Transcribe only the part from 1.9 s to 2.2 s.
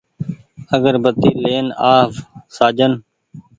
آ و